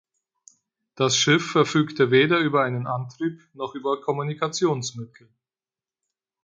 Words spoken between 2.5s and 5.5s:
einen Antrieb noch über Kommunikationsmittel.